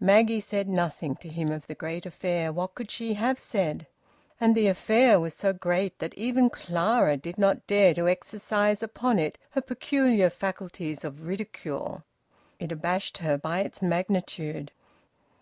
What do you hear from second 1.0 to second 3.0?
to him of the great affair. What could